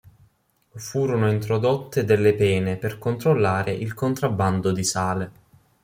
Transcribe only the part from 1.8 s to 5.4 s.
delle pene per controllare il contrabbando di sale.